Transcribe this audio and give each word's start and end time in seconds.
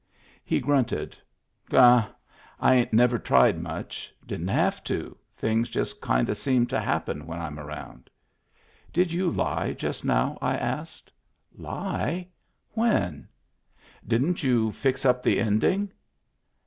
He 0.43 0.59
grunted." 0.59 1.15
Huh! 1.71 2.07
I 2.59 2.73
ain't 2.73 2.91
never 2.91 3.19
tried 3.19 3.61
much. 3.61 4.11
Didn't 4.25 4.47
have 4.47 4.83
to. 4.85 5.15
Things 5.35 5.69
just 5.69 6.01
kind 6.01 6.27
o' 6.27 6.33
seem 6.33 6.65
to 6.73 6.79
happen 6.79 7.27
when 7.27 7.39
I'm 7.39 7.59
around."" 7.59 8.09
Did 8.93 9.13
you 9.13 9.29
lie 9.29 9.73
just 9.73 10.03
now?" 10.03 10.39
I 10.41 10.55
asked. 10.57 11.11
"Lie? 11.55 12.29
When?"" 12.71 13.27
Didn't 14.13 14.41
you 14.41 14.71
fix 14.71 15.05
up 15.05 15.21
the 15.21 15.39
ending 15.39 15.91